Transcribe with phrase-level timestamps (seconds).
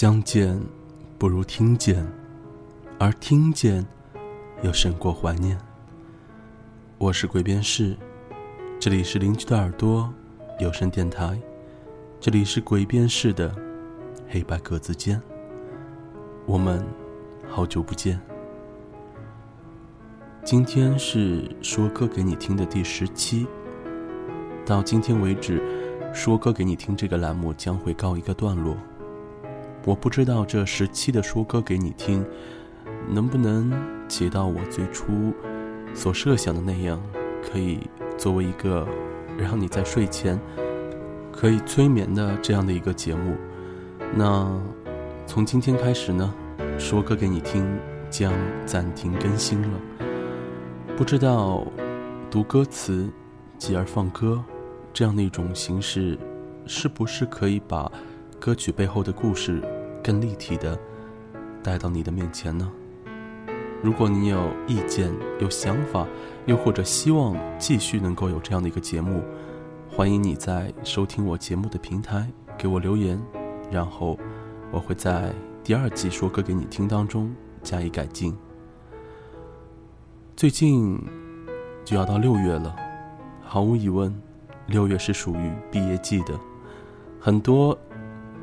[0.00, 0.58] 相见
[1.18, 2.10] 不如听见，
[2.98, 3.86] 而听见
[4.62, 5.58] 又胜过怀念。
[6.96, 7.94] 我是鬼边士，
[8.78, 10.10] 这里是邻居的耳朵
[10.58, 11.38] 有声电台，
[12.18, 13.54] 这里是鬼边士的
[14.26, 15.20] 黑白格子间。
[16.46, 16.82] 我们
[17.46, 18.18] 好久不见。
[20.42, 23.46] 今天是说歌给你听的第十期，
[24.64, 25.62] 到今天为止，
[26.14, 28.74] 说歌给你听这个栏目将会告一个段落。
[29.86, 32.24] 我不知道这十期的说歌给你听，
[33.08, 33.72] 能不能
[34.08, 35.32] 起到我最初
[35.94, 37.00] 所设想的那样，
[37.42, 37.80] 可以
[38.18, 38.86] 作为一个
[39.38, 40.38] 让你在睡前
[41.32, 43.34] 可以催眠的这样的一个节目。
[44.14, 44.46] 那
[45.26, 46.34] 从今天开始呢，
[46.78, 47.66] 说歌给你听
[48.10, 48.32] 将
[48.66, 49.80] 暂停更新了。
[50.94, 51.66] 不知道
[52.30, 53.10] 读歌词
[53.56, 54.44] 继而放歌
[54.92, 56.18] 这样的一种形式，
[56.66, 57.90] 是不是可以把？
[58.38, 59.62] 歌曲背后的故事，
[60.02, 60.78] 更立体的
[61.62, 62.70] 带到你的面前呢？
[63.82, 66.06] 如果你有意见、有想法，
[66.46, 69.22] 又或者希望继续能够有这样的一个节目，
[69.88, 73.20] 欢迎你在收听我节目的平台给我留言，
[73.70, 74.18] 然后
[74.70, 75.32] 我会在
[75.64, 78.36] 第二季说歌给你听当中加以改进。
[80.36, 80.98] 最近
[81.84, 82.76] 就要到六月了，
[83.42, 84.14] 毫无疑问，
[84.66, 86.38] 六月是属于毕业季的，
[87.18, 87.78] 很多。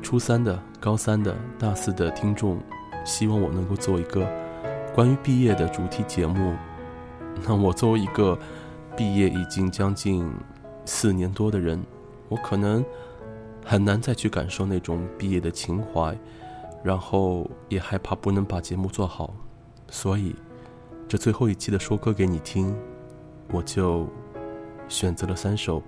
[0.00, 2.58] 初三的、高三的、大四的听众，
[3.04, 4.26] 希望我能够做一个
[4.94, 6.54] 关于毕业的主题节目。
[7.46, 8.38] 那我作为一个
[8.96, 10.26] 毕业已经将近
[10.84, 11.84] 四年多的人，
[12.28, 12.82] 我可能
[13.64, 16.16] 很难再去感受那种毕业的情怀，
[16.82, 19.34] 然后也害怕不能把节目做好，
[19.88, 20.34] 所以
[21.06, 22.74] 这最后一期的说歌给你听，
[23.52, 24.08] 我就
[24.88, 25.82] 选择了三首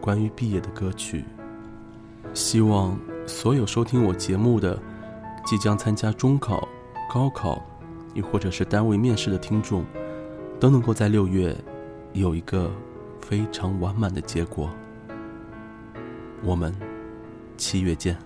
[0.00, 1.24] 关于毕业的歌曲，
[2.32, 2.98] 希望。
[3.28, 4.76] 所有收听我节目的、
[5.44, 6.66] 即将参加中考、
[7.12, 7.62] 高考，
[8.14, 9.84] 亦或者是单位面试的听众，
[10.58, 11.54] 都能够在六月
[12.14, 12.70] 有一个
[13.20, 14.70] 非常完满的结果。
[16.42, 16.74] 我们
[17.56, 18.16] 七月见。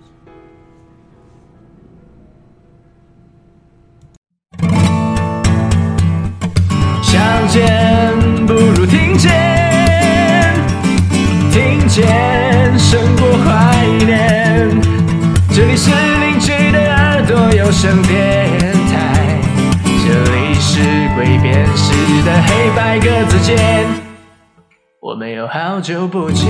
[7.03, 9.62] 相见不如听见，
[17.83, 18.49] 声电
[18.93, 19.41] 台，
[19.85, 20.79] 这里是
[21.17, 21.93] 鬼变时
[22.25, 23.85] 的黑白格子间，
[25.01, 26.47] 我们有好久不见。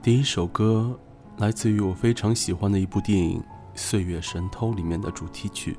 [0.00, 0.96] 第一首歌
[1.38, 3.40] 来自于我非常喜欢的一部电影
[3.74, 5.72] 《岁月神偷》里面的主题曲《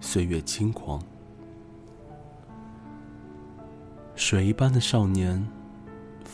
[0.00, 1.00] 岁月轻狂》。
[4.14, 5.44] 水一般的少年，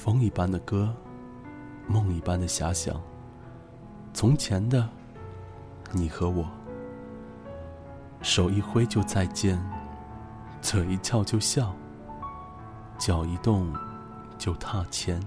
[0.06, 0.94] 风一般的歌，
[1.88, 3.02] 梦一般的遐想。
[4.14, 4.88] 从前的
[5.90, 6.48] 你和我，
[8.22, 9.60] 手一挥就再见，
[10.62, 11.74] 嘴一翘就笑，
[12.96, 13.74] 脚一动
[14.38, 15.20] 就踏前。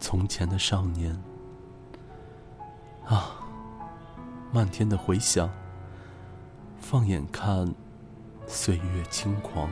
[0.00, 1.16] 从前的少年，
[3.06, 3.36] 啊，
[4.50, 5.48] 漫天的回响。
[6.80, 7.72] 放眼看，
[8.48, 9.70] 岁月轻狂。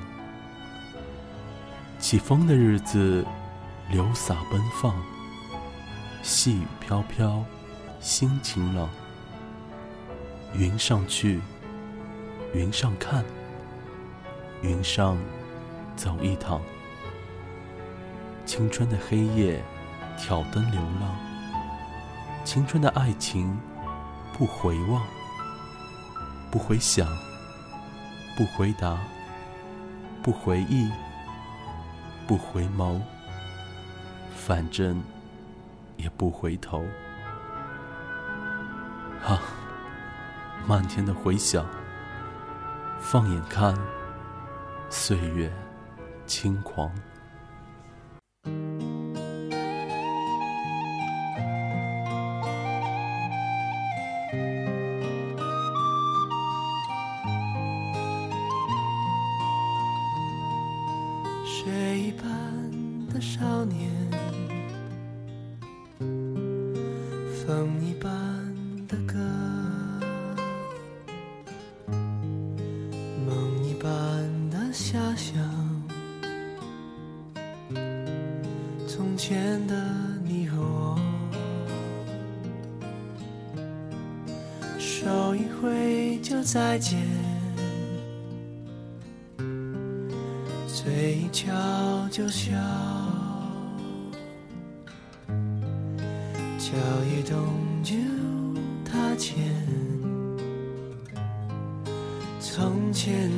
[1.99, 3.27] 起风的日子，
[3.93, 4.97] 流洒奔放，
[6.23, 7.45] 细雨飘飘，
[8.01, 8.89] 心晴朗。
[10.55, 11.43] 云上去，
[12.55, 13.23] 云上看，
[14.63, 15.19] 云上
[15.95, 16.63] 走一趟。
[18.47, 19.63] 青春的黑夜，
[20.17, 21.15] 挑灯流浪。
[22.45, 23.61] 青春的爱情，
[24.33, 25.03] 不回望，
[26.51, 27.07] 不回想，
[28.39, 28.99] 不回答，
[30.23, 30.91] 不回忆。
[32.27, 32.99] 不回眸，
[34.45, 35.01] 反正
[35.97, 36.85] 也不回头。
[39.25, 39.41] 啊，
[40.67, 41.65] 漫天的回响，
[42.99, 43.73] 放眼看，
[44.91, 45.49] 岁月
[46.27, 46.91] 轻狂。
[61.45, 63.89] 水一般的少年
[86.83, 86.99] 见，
[90.67, 91.53] 嘴角
[92.11, 92.51] 就笑，
[96.59, 96.73] 脚
[97.07, 97.39] 一动
[97.85, 97.95] 就
[98.85, 99.39] 踏前。
[102.41, 103.31] 从前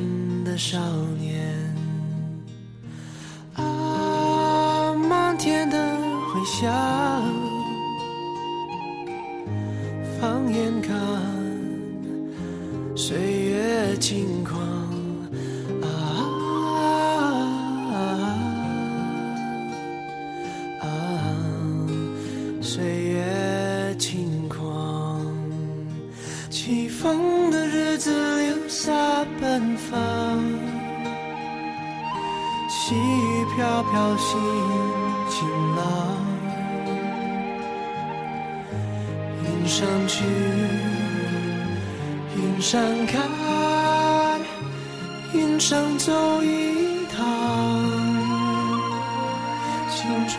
[0.43, 0.79] 的少
[1.19, 1.55] 年，
[3.53, 5.77] 啊，漫天的
[6.33, 6.73] 回响，
[10.19, 10.95] 放眼看，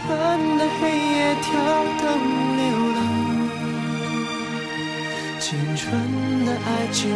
[0.07, 1.51] 青春的黑夜跳
[1.99, 2.07] 灯
[2.57, 2.63] 流
[2.95, 2.99] 浪，
[5.41, 5.85] 青春
[6.45, 7.11] 的爱情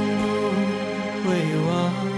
[1.22, 1.30] 不会
[1.68, 2.09] 忘。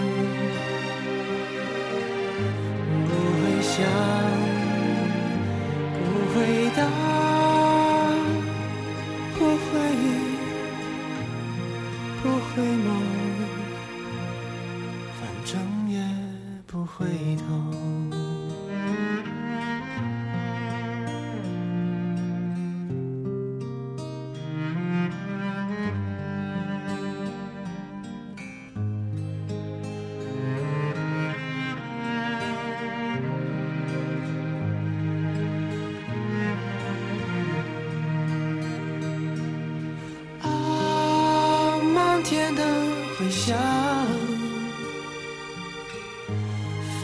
[43.45, 43.59] 想，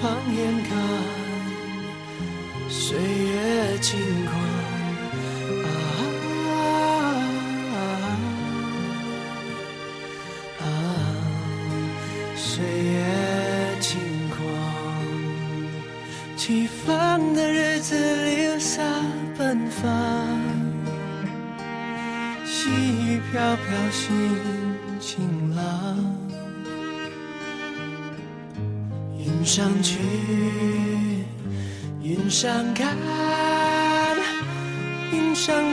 [0.00, 1.17] 放眼看。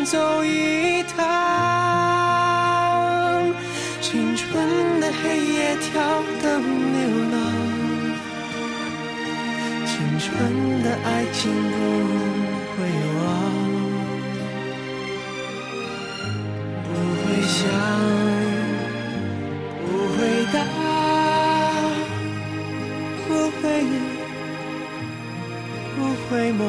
[0.05, 1.15] 走一趟。
[4.01, 6.43] 青春的黑夜跳灯
[6.93, 6.99] 流
[7.31, 7.35] 浪，
[9.85, 10.29] 青春
[10.83, 11.75] 的爱情不
[12.75, 12.77] 会
[13.19, 13.23] 忘。
[17.47, 17.61] 想，
[19.85, 19.87] 不
[20.17, 20.17] 回
[20.51, 20.57] 答，
[23.27, 23.29] 不
[23.61, 23.85] 回忆，
[25.95, 25.97] 不
[26.27, 26.59] 回眸，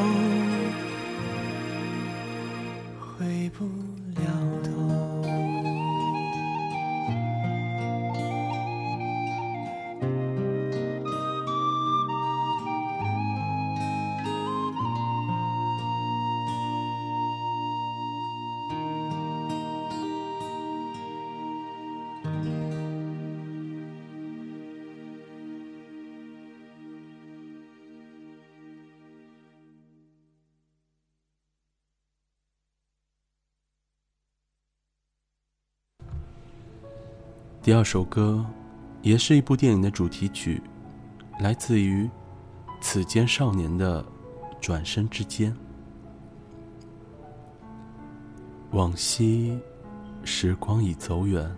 [37.67, 38.47] 第二首歌，
[39.03, 40.63] 也是一部电影的主题曲，
[41.41, 42.05] 来自于
[42.81, 44.07] 《此间少年》的
[44.61, 45.53] 转身之间。
[48.71, 49.59] 往昔，
[50.23, 51.53] 时光已走远，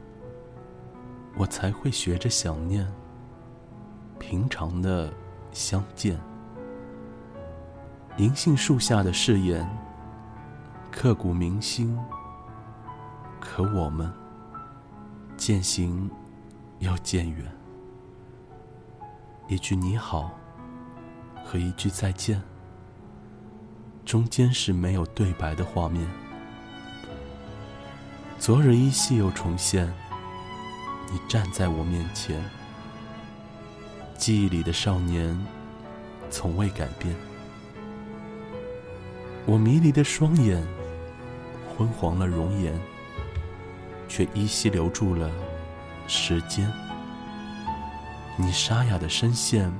[1.37, 2.91] 我才会学着想念
[4.19, 5.13] 平常的
[5.53, 6.19] 相见。
[8.17, 9.69] 银杏树下的誓言，
[10.91, 11.95] 刻骨铭心。
[13.39, 14.11] 可我们。
[15.39, 16.11] 渐行
[16.81, 17.47] 又渐远，
[19.47, 20.37] 一句你好
[21.45, 22.43] 和一句再见，
[24.05, 26.05] 中间是没有对白的画面。
[28.37, 29.87] 昨日依稀又重现，
[31.09, 32.45] 你站在我面前，
[34.17, 35.39] 记忆里的少年
[36.31, 37.15] 从未改变。
[39.47, 40.67] 我迷离的双眼，
[41.77, 42.79] 昏黄了容颜。
[44.09, 45.31] 却依稀留住了
[46.07, 46.71] 时间。
[48.37, 49.73] 你沙哑的声线，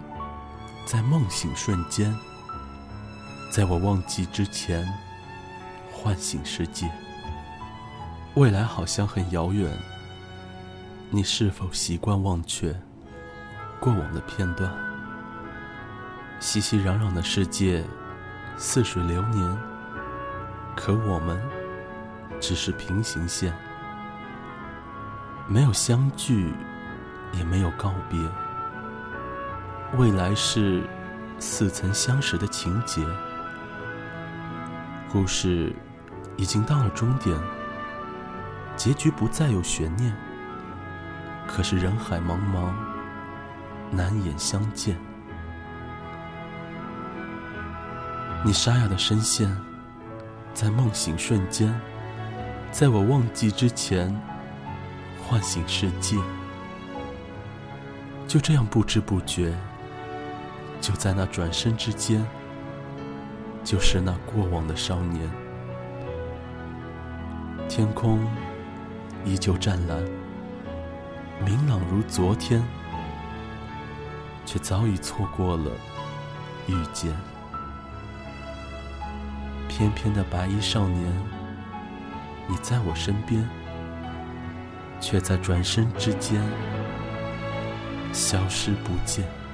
[0.85, 2.15] 在梦醒瞬间，
[3.51, 4.87] 在我忘记之前，
[5.93, 6.91] 唤醒世界。
[8.35, 9.73] 未来好像很遥远，
[11.11, 12.75] 你是否习惯忘却
[13.81, 14.73] 过往的片段？
[16.41, 17.85] 熙熙攘攘的世界，
[18.57, 19.59] 似水流年，
[20.77, 21.41] 可我们
[22.41, 23.53] 只是平行线，
[25.51, 26.53] 没有相聚，
[27.33, 28.21] 也没有告别。
[29.97, 30.83] 未来是
[31.39, 33.03] 似曾相识的情节，
[35.11, 35.75] 故事
[36.37, 37.35] 已经到了终点，
[38.77, 40.15] 结局不再有悬念。
[41.47, 42.71] 可是人海茫茫，
[43.91, 44.95] 难掩相见。
[48.45, 49.51] 你沙哑的声线，
[50.53, 51.75] 在梦醒瞬间，
[52.71, 54.15] 在我忘记之前，
[55.29, 56.17] 唤醒世界。
[58.27, 59.55] 就这样不知不觉。
[60.81, 62.25] 就在那转身之间，
[63.65, 65.29] 就是那过往的少年。
[67.69, 68.25] 天空
[69.25, 70.03] 依旧湛蓝，
[71.45, 72.63] 明朗如昨天，
[74.47, 75.73] 却早已错过了
[76.69, 77.13] 遇见。
[79.69, 81.13] 翩翩的白衣少年，
[82.47, 83.47] 你在我身边，
[85.01, 86.41] 却在转身之间
[88.13, 89.48] 消失不见。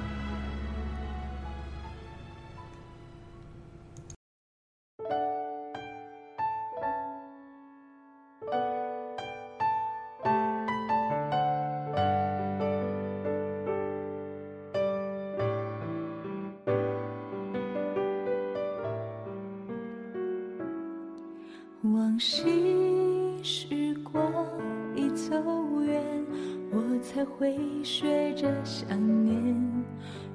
[27.39, 28.89] 会学着想
[29.25, 29.85] 念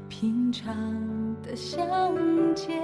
[0.08, 0.76] 平常
[1.42, 1.80] 的相
[2.54, 2.80] 见。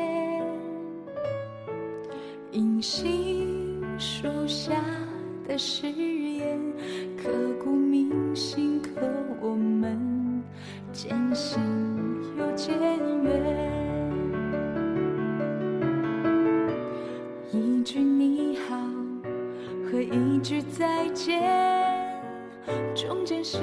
[2.52, 4.74] 隐形手下
[5.46, 6.60] 的誓言，
[7.18, 7.30] 刻
[7.64, 8.90] 骨铭心，可
[9.42, 10.00] 我们
[10.94, 11.62] 渐行
[12.38, 12.74] 又渐
[13.24, 13.72] 远。
[17.52, 18.78] 一句你好
[19.92, 21.42] 和一句再见，
[22.96, 23.60] 中间是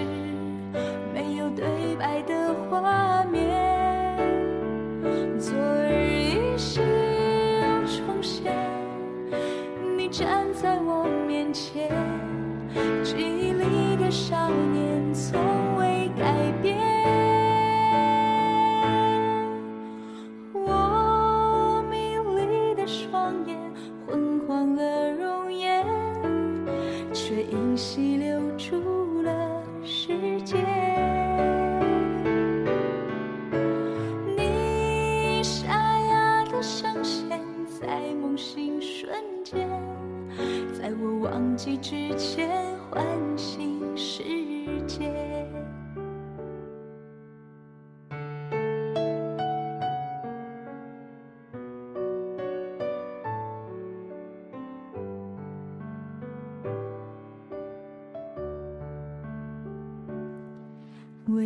[2.81, 3.12] 白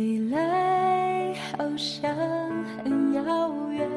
[0.07, 2.09] 未来好像
[2.77, 3.89] 很遥远，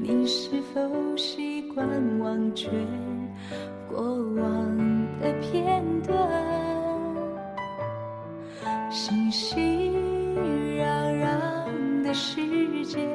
[0.00, 0.80] 你是否
[1.14, 1.86] 习惯
[2.18, 2.70] 忘却
[3.86, 4.00] 过
[4.32, 4.76] 往
[5.20, 6.16] 的片段？
[8.90, 9.90] 熙熙
[10.80, 12.40] 攘攘的世
[12.86, 13.06] 界，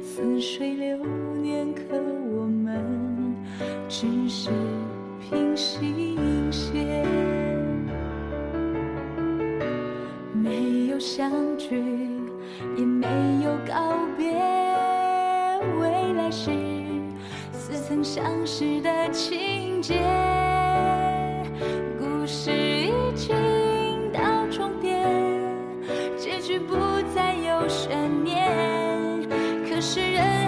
[0.00, 0.96] 似水流
[1.42, 3.34] 年，可我们
[3.88, 4.48] 只是
[5.18, 7.19] 平行线。
[11.12, 11.74] 相聚，
[12.76, 13.08] 也没
[13.42, 14.30] 有告别，
[15.80, 16.52] 未来是
[17.52, 19.98] 似曾相识的情节。
[21.98, 23.36] 故事已经
[24.12, 25.04] 到终点，
[26.16, 26.76] 结局不
[27.12, 28.48] 再有悬念。
[29.68, 30.39] 可是人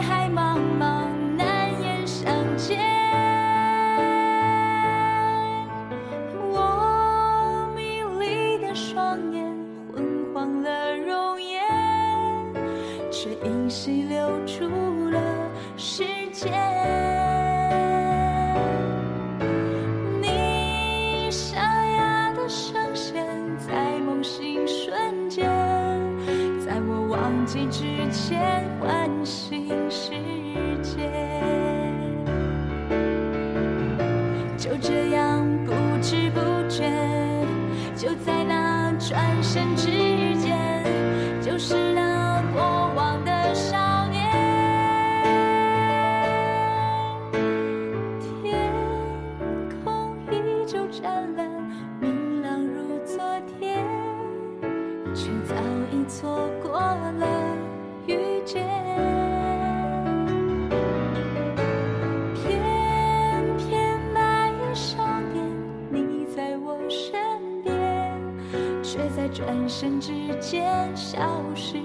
[69.82, 71.76] 身之间消失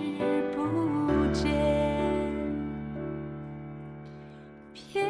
[0.56, 1.52] 不见。
[4.72, 5.04] 偏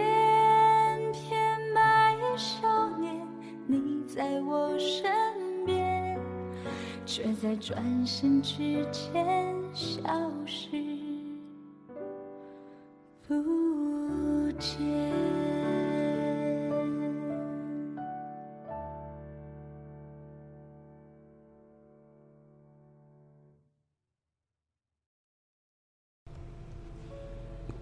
[1.12, 3.14] 偏白衣少年，
[3.66, 5.12] 你在我身
[5.66, 6.18] 边，
[7.06, 10.00] 却在转身之间消
[10.46, 10.47] 失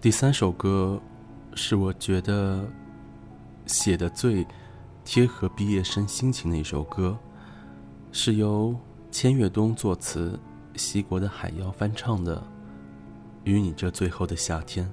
[0.06, 1.02] 第三首歌，
[1.54, 2.64] 是我觉得
[3.66, 4.46] 写的最
[5.04, 7.18] 贴合毕业生心情的一首歌，
[8.12, 8.72] 是由
[9.10, 10.38] 千越冬作词，
[10.76, 12.36] 西国的海妖翻唱的
[13.42, 14.86] 《与你这最后的夏天》。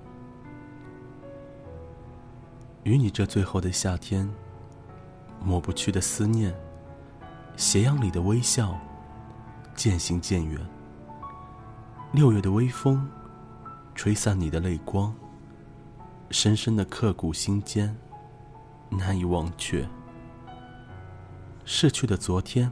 [2.82, 4.28] 与你这最后的夏天，
[5.46, 6.52] 抹不去的思念，
[7.56, 8.76] 斜阳里的微笑，
[9.76, 10.60] 渐行渐远。
[12.14, 13.08] 六月的微风。
[13.96, 15.14] 吹散你的泪光，
[16.32, 17.96] 深深的刻骨心间，
[18.90, 19.88] 难以忘却。
[21.64, 22.72] 逝去的昨天，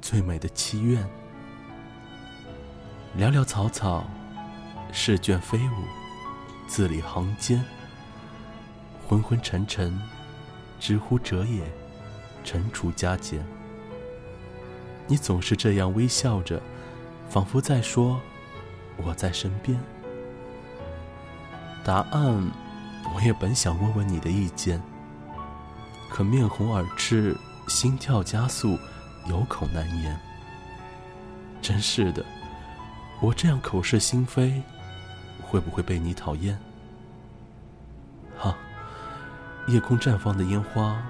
[0.00, 1.04] 最美的祈愿。
[3.18, 4.04] 寥寥草草，
[4.92, 5.84] 试卷飞舞，
[6.68, 7.64] 字里行间。
[9.08, 10.00] 昏昏沉沉，
[10.78, 11.64] 知乎者也，
[12.44, 13.44] 踟蹰加减。
[15.08, 16.62] 你总是这样微笑着，
[17.28, 18.20] 仿佛在说
[19.02, 19.80] ：“我在身边。”
[21.82, 22.50] 答案，
[23.14, 24.80] 我也本想问问你的意见，
[26.10, 27.36] 可面红耳赤，
[27.68, 28.78] 心跳加速，
[29.26, 30.18] 有口难言。
[31.62, 32.24] 真是的，
[33.20, 34.62] 我这样口是心非，
[35.42, 36.58] 会不会被你讨厌？
[38.38, 38.54] 哈，
[39.66, 41.02] 夜空绽放的烟花，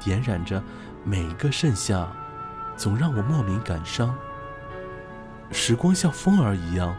[0.00, 0.62] 点燃着
[1.04, 2.08] 每一个盛夏，
[2.76, 4.14] 总让我莫名感伤。
[5.50, 6.96] 时光像风儿一样，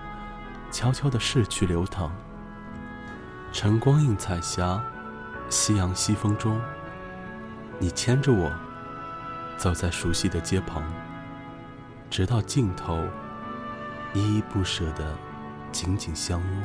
[0.72, 2.12] 悄悄的逝去流淌。
[3.54, 4.84] 晨光映彩霞，
[5.48, 6.60] 夕阳西风中，
[7.78, 8.52] 你牵着我，
[9.58, 10.84] 走在熟悉的街旁，
[12.10, 13.00] 直到尽头，
[14.16, 15.16] 依依不舍的
[15.72, 16.64] 紧紧相拥。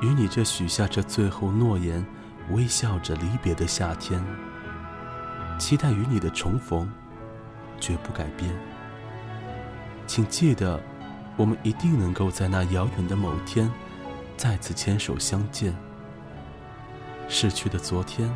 [0.00, 2.04] 与你这许下这最后诺言，
[2.50, 4.20] 微笑着离别的夏天，
[5.56, 6.92] 期待与你的重逢，
[7.78, 8.52] 绝不改变。
[10.04, 10.82] 请记得，
[11.36, 13.70] 我们一定能够在那遥远的某天。
[14.36, 15.74] 再次牵手相见，
[17.28, 18.28] 逝去的昨天，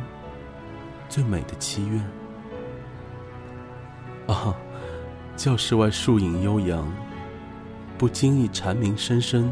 [1.09, 1.99] 最美的祈愿。
[4.27, 4.55] 啊，
[5.35, 6.87] 教室外树影悠扬，
[7.97, 9.51] 不经意蝉鸣声声，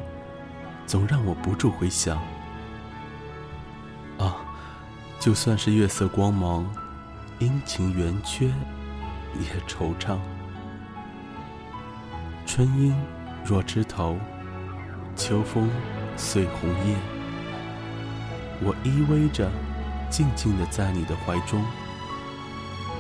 [0.85, 2.17] 总让我不住回想。
[4.17, 4.37] 啊，
[5.19, 6.65] 就算是月色光芒，
[7.39, 10.17] 阴晴圆缺，也惆怅。
[12.45, 12.95] 春阴
[13.43, 14.17] 若枝头，
[15.15, 15.69] 秋风。
[16.17, 16.95] 碎红叶，
[18.61, 19.51] 我依偎着，
[20.09, 21.63] 静静的在你的怀中，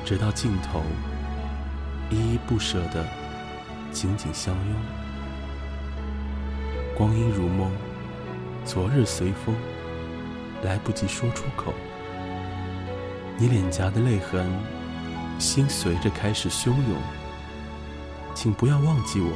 [0.03, 0.83] 直到尽头，
[2.09, 3.05] 依依不舍的
[3.91, 4.75] 紧紧相拥。
[6.93, 7.71] 光阴如梦，
[8.65, 9.55] 昨日随风，
[10.61, 11.73] 来不及说出口。
[13.37, 14.49] 你脸颊的泪痕，
[15.39, 17.01] 心随着开始汹涌。
[18.33, 19.31] 请不要忘记我，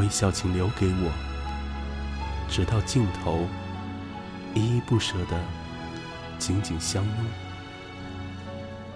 [0.00, 1.29] 微笑请留给我。
[2.50, 3.46] 直到尽头，
[4.54, 5.40] 依依不舍的
[6.36, 7.14] 紧紧相拥，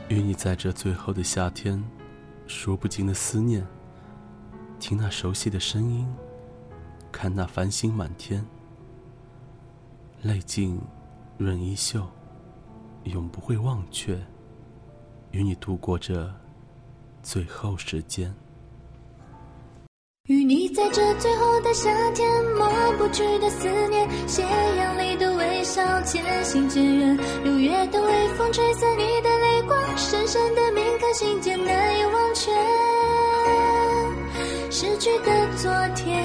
[0.09, 1.83] 与你在这最后的夏天，
[2.49, 3.64] 说不尽的思念。
[4.81, 6.12] 听那熟悉的声音，
[7.12, 8.45] 看那繁星满天，
[10.23, 10.81] 泪尽
[11.38, 12.07] 润衣袖，
[13.05, 14.21] 永不会忘却，
[15.31, 16.35] 与你度过这
[17.23, 18.35] 最后时间。
[20.27, 27.15] 与你在这最后的夏天，抹不去的思念，斜阳里的微笑，渐行渐远。
[27.45, 32.51] 六月的微风吹散你的泪光，深深的铭刻心间，难以忘却。
[34.71, 36.25] 失去的昨天，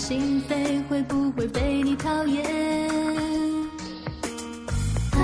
[0.00, 2.42] 心扉，会不会被你讨厌？
[5.12, 5.20] 啊，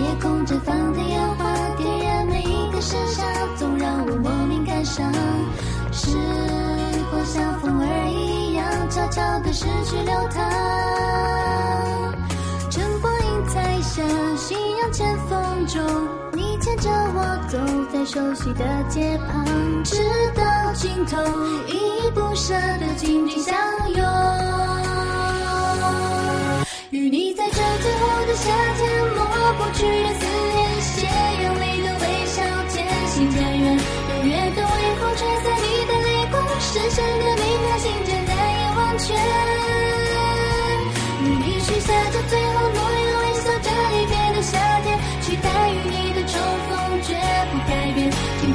[0.00, 3.24] 夜空绽放的烟花，点燃每一个盛夏，
[3.56, 5.12] 总让我莫名感伤。
[5.90, 6.16] 时
[7.10, 10.63] 光像风儿一样，悄悄地逝去流淌。
[18.14, 19.44] 熟悉的街旁，
[19.82, 19.96] 直
[20.36, 21.20] 到尽头，
[21.66, 23.52] 依依不舍的紧紧相
[23.90, 23.98] 拥。
[26.90, 29.18] 与你在这最后的夏天，抹
[29.58, 31.08] 不去的思念，斜
[31.42, 33.76] 阳里的微笑，渐行渐远。
[34.06, 39.12] 六月的微风吹散你的泪光，深深的铭刻心间，难以忘却。
[41.24, 42.63] 与你许下这最后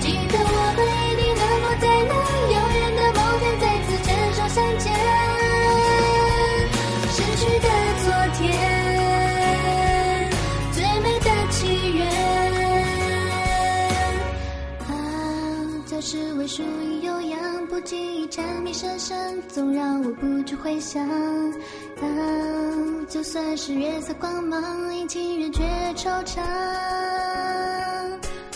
[0.10, 2.14] 记得我们一定能够在那
[2.50, 4.84] 遥远的某天再次牵手相见。
[7.12, 7.68] 逝去的
[8.02, 8.42] 昨天，
[10.74, 11.58] 最美的祈
[11.94, 12.02] 愿。
[14.88, 14.92] 啊，
[15.86, 21.08] 这是为树影悠扬，不经意蝉鸣声声，总让我不知回响。
[22.02, 25.62] 当就算是月色光芒，因情人却
[25.96, 26.40] 惆怅。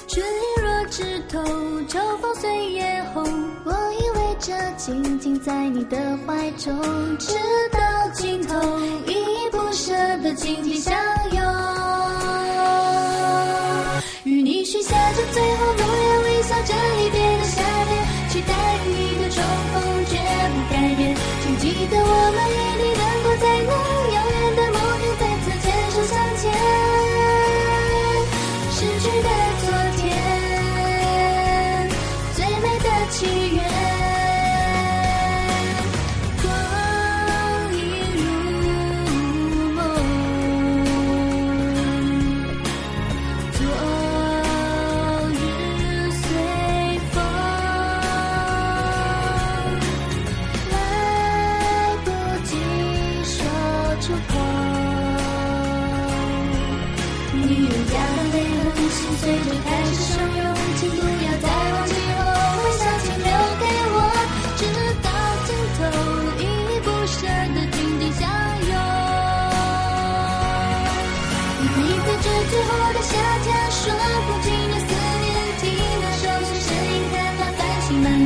[0.08, 0.63] 春意若
[0.96, 1.44] 枝头，
[1.88, 3.24] 秋风随叶红。
[3.66, 6.72] 我依偎着，静静在你的怀中，
[7.18, 7.34] 直
[7.72, 7.80] 到
[8.14, 10.94] 尽头，依依不舍的紧紧相
[11.32, 11.44] 拥。
[14.24, 18.54] 与你许下这最后诺言，微笑着离别的夏天，期待
[18.86, 20.16] 与你的重逢绝
[20.54, 21.18] 不改变。
[21.42, 22.63] 请记得我们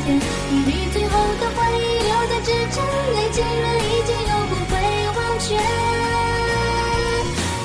[0.07, 2.75] 天，与你最后的回忆留在指尖，
[3.13, 4.73] 泪浸润已经永不会
[5.17, 5.45] 忘却。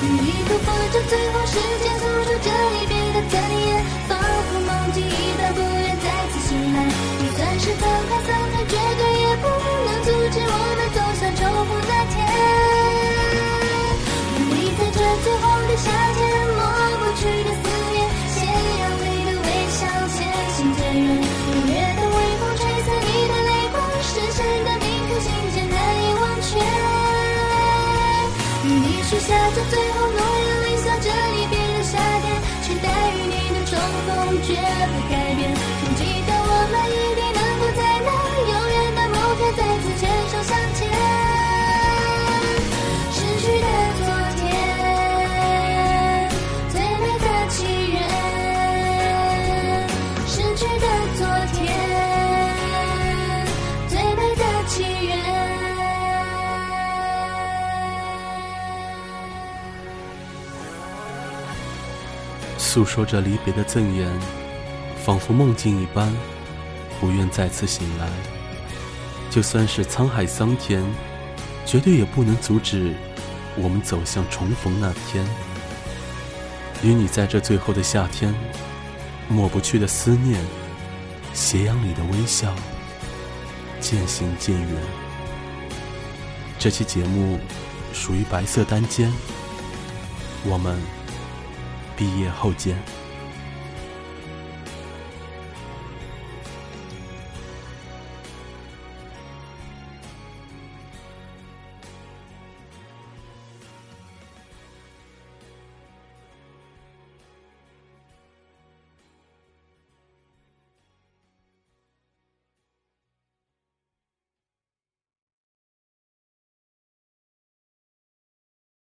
[0.01, 1.87] 与你度过这最后时间，
[29.43, 33.77] 在这最后诺言，微笑着离别的夏天，期待与你的重
[34.07, 34.41] 逢
[62.73, 64.09] 诉说着离别的赠言，
[65.05, 66.11] 仿佛梦境一般，
[66.99, 68.09] 不愿再次醒来。
[69.29, 70.83] 就算是沧海桑田，
[71.67, 72.95] 绝对也不能阻止
[73.55, 75.23] 我们走向重逢那天。
[76.81, 78.33] 与你在这最后的夏天，
[79.29, 80.43] 抹不去的思念，
[81.31, 82.55] 斜阳里的微笑，
[83.79, 84.69] 渐行渐远。
[86.57, 87.39] 这期节目
[87.93, 89.13] 属于白色单间，
[90.43, 90.75] 我们
[91.95, 93.02] 毕业后见。